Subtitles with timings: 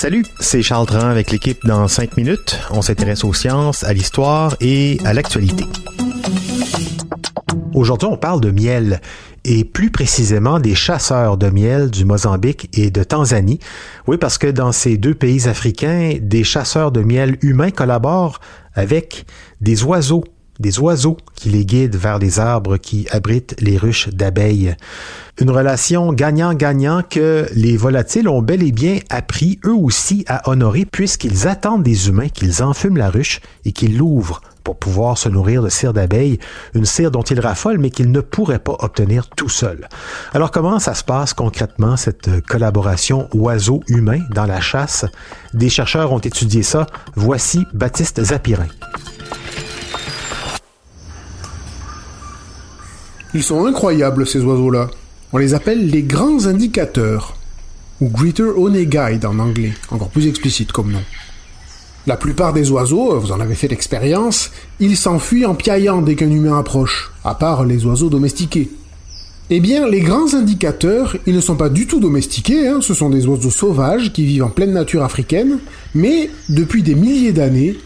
[0.00, 2.58] Salut, c'est Charles Tran avec l'équipe dans 5 minutes.
[2.70, 5.66] On s'intéresse aux sciences, à l'histoire et à l'actualité.
[7.74, 9.02] Aujourd'hui, on parle de miel
[9.44, 13.58] et plus précisément des chasseurs de miel du Mozambique et de Tanzanie.
[14.06, 18.40] Oui, parce que dans ces deux pays africains, des chasseurs de miel humains collaborent
[18.72, 19.26] avec
[19.60, 20.24] des oiseaux
[20.60, 24.76] des oiseaux qui les guident vers les arbres qui abritent les ruches d'abeilles.
[25.40, 30.84] Une relation gagnant-gagnant que les volatiles ont bel et bien appris eux aussi à honorer
[30.84, 35.62] puisqu'ils attendent des humains qu'ils enfument la ruche et qu'ils l'ouvrent pour pouvoir se nourrir
[35.62, 36.38] de cire d'abeille,
[36.74, 39.88] une cire dont ils raffolent mais qu'ils ne pourraient pas obtenir tout seuls.
[40.34, 45.06] Alors comment ça se passe concrètement cette collaboration oiseau-humain dans la chasse?
[45.54, 46.86] Des chercheurs ont étudié ça.
[47.16, 48.68] Voici Baptiste Zapirin.
[53.32, 54.90] Ils sont incroyables ces oiseaux-là.
[55.32, 57.36] On les appelle les grands indicateurs,
[58.00, 61.02] ou Greater One Guide en anglais, encore plus explicite comme nom.
[62.08, 66.30] La plupart des oiseaux, vous en avez fait l'expérience, ils s'enfuient en piaillant dès qu'un
[66.30, 68.70] humain approche, à part les oiseaux domestiqués.
[69.50, 72.80] Eh bien, les grands indicateurs, ils ne sont pas du tout domestiqués, hein.
[72.80, 75.58] ce sont des oiseaux sauvages qui vivent en pleine nature africaine,
[75.94, 77.76] mais depuis des milliers d'années,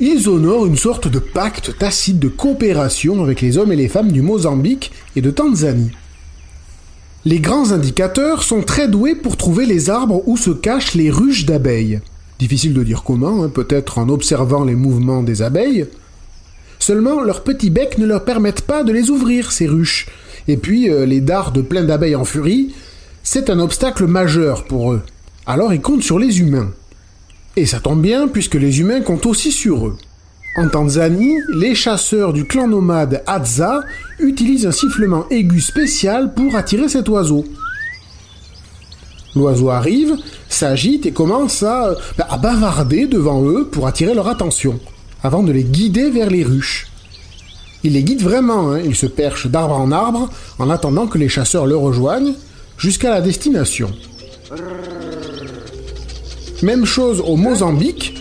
[0.00, 4.12] ils honorent une sorte de pacte tacite de coopération avec les hommes et les femmes
[4.12, 5.92] du Mozambique et de Tanzanie.
[7.24, 11.46] Les grands indicateurs sont très doués pour trouver les arbres où se cachent les ruches
[11.46, 12.00] d'abeilles.
[12.38, 15.86] Difficile de dire comment, hein, peut-être en observant les mouvements des abeilles.
[16.78, 20.06] Seulement, leurs petits becs ne leur permettent pas de les ouvrir, ces ruches.
[20.48, 22.74] Et puis, euh, les dards pleins d'abeilles en furie,
[23.22, 25.02] c'est un obstacle majeur pour eux.
[25.46, 26.70] Alors ils comptent sur les humains.
[27.56, 29.96] Et ça tombe bien puisque les humains comptent aussi sur eux.
[30.56, 33.82] En Tanzanie, les chasseurs du clan nomade Hadza
[34.20, 37.44] utilisent un sifflement aigu spécial pour attirer cet oiseau.
[39.34, 40.16] L'oiseau arrive,
[40.48, 44.78] s'agite et commence à, bah, bavarder devant eux pour attirer leur attention,
[45.24, 46.86] avant de les guider vers les ruches.
[47.82, 48.80] Il les guide vraiment, hein.
[48.84, 52.34] il se perche d'arbre en arbre en attendant que les chasseurs le rejoignent
[52.78, 53.90] jusqu'à la destination.
[56.64, 58.14] Même chose au Mozambique,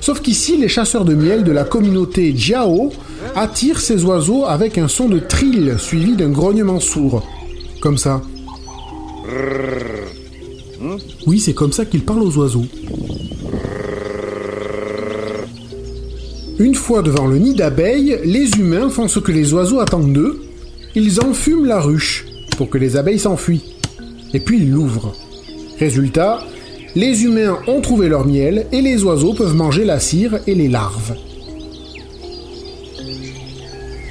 [0.00, 2.90] sauf qu'ici les chasseurs de miel de la communauté Jiao
[3.36, 7.28] attirent ces oiseaux avec un son de trill suivi d'un grognement sourd.
[7.82, 8.22] Comme ça.
[11.26, 12.64] Oui, c'est comme ça qu'ils parlent aux oiseaux.
[16.58, 20.40] Une fois devant le nid d'abeilles, les humains font ce que les oiseaux attendent d'eux.
[20.94, 22.24] Ils enfument la ruche
[22.56, 23.74] pour que les abeilles s'enfuient.
[24.32, 25.14] Et puis ils l'ouvrent.
[25.78, 26.40] Résultat,
[26.96, 30.68] les humains ont trouvé leur miel et les oiseaux peuvent manger la cire et les
[30.68, 31.14] larves.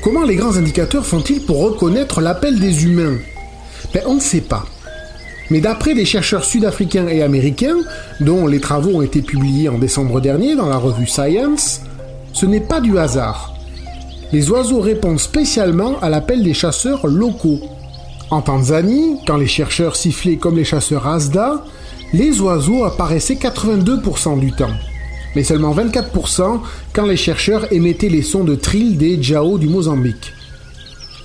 [0.02, 3.18] Comment les grands indicateurs font-ils pour reconnaître l'appel des humains?
[3.94, 4.66] Ben, On ne sait pas.
[5.50, 7.78] Mais d'après des chercheurs sud-africains et américains,
[8.22, 11.82] dont les travaux ont été publiés en décembre dernier dans la revue Science,
[12.34, 13.54] ce n'est pas du hasard.
[14.32, 17.60] Les oiseaux répondent spécialement à l'appel des chasseurs locaux.
[18.30, 21.64] En Tanzanie, quand les chercheurs sifflaient comme les chasseurs Asda,
[22.14, 24.74] les oiseaux apparaissaient 82% du temps,
[25.36, 26.60] mais seulement 24%
[26.94, 30.34] quand les chercheurs émettaient les sons de trill des Djao du Mozambique.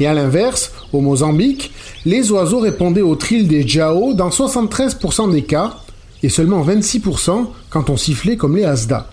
[0.00, 1.72] Et à l'inverse, au Mozambique,
[2.04, 5.76] les oiseaux répondaient au trill des Djao dans 73% des cas,
[6.22, 9.08] et seulement 26% quand on sifflait comme les Asda.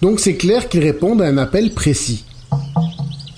[0.00, 2.24] Donc c'est clair qu'ils répondent à un appel précis.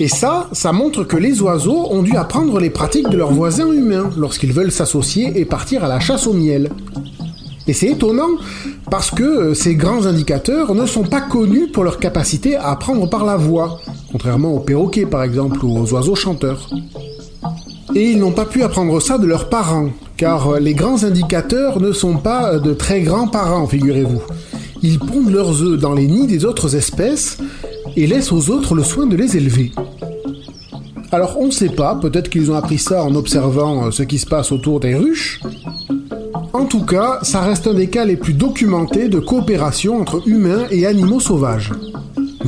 [0.00, 3.70] Et ça, ça montre que les oiseaux ont dû apprendre les pratiques de leurs voisins
[3.70, 6.70] humains lorsqu'ils veulent s'associer et partir à la chasse au miel.
[7.66, 8.31] Et c'est étonnant
[8.90, 13.08] parce que euh, ces grands indicateurs ne sont pas connus pour leur capacité à apprendre
[13.08, 13.81] par la voix,
[14.12, 16.69] contrairement aux perroquets par exemple ou aux oiseaux chanteurs.
[17.94, 21.81] Et ils n'ont pas pu apprendre ça de leurs parents, car euh, les grands indicateurs
[21.81, 24.20] ne sont pas euh, de très grands parents, figurez-vous.
[24.82, 27.38] Ils pondent leurs œufs dans les nids des autres espèces
[27.96, 29.72] et laissent aux autres le soin de les élever.
[31.12, 34.26] Alors on ne sait pas, peut-être qu'ils ont appris ça en observant ce qui se
[34.26, 35.40] passe autour des ruches.
[36.54, 40.66] En tout cas, ça reste un des cas les plus documentés de coopération entre humains
[40.70, 41.72] et animaux sauvages.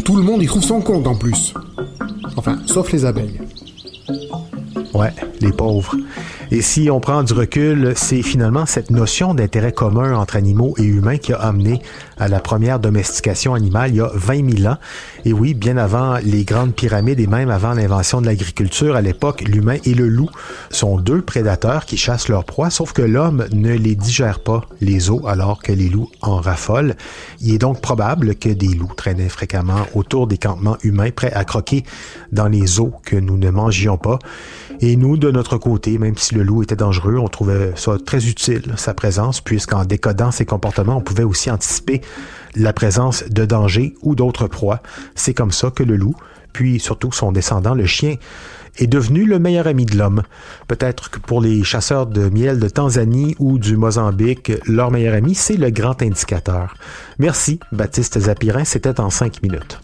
[0.05, 1.53] Tout le monde y trouve son compte en plus.
[2.37, 3.41] Enfin, sauf les abeilles.
[4.94, 5.97] Ouais, les pauvres.
[6.53, 10.85] Et si on prend du recul, c'est finalement cette notion d'intérêt commun entre animaux et
[10.85, 11.83] humains qui a amené
[12.19, 14.77] à la première domestication animale il y a 20 000 ans.
[15.25, 19.43] Et oui, bien avant les grandes pyramides et même avant l'invention de l'agriculture, à l'époque,
[19.43, 20.31] l'humain et le loup
[20.71, 25.11] sont deux prédateurs qui chassent leurs proies, sauf que l'homme ne les digère pas, les
[25.11, 26.95] os, alors que les loups en raffolent.
[27.41, 31.45] Il est donc probable que des loups traînaient fréquemment autour des campements humains, prêts à
[31.45, 31.83] croquer
[32.31, 34.21] dans les os que nous ne mangions pas.
[34.81, 38.27] Et nous, de notre côté, même si le loup était dangereux, on trouvait ça très
[38.29, 42.03] utile, sa présence, puisqu'en décodant ses comportements, on pouvait aussi anticiper
[42.55, 44.81] la présence de danger ou d'autres proies.
[45.15, 46.15] C'est comme ça que le loup,
[46.53, 48.17] puis surtout son descendant, le chien,
[48.77, 50.23] est devenu le meilleur ami de l'homme.
[50.69, 55.35] Peut-être que pour les chasseurs de miel de Tanzanie ou du Mozambique, leur meilleur ami,
[55.35, 56.75] c'est le grand indicateur.
[57.19, 59.81] Merci, Baptiste Zapirin, c'était en cinq minutes.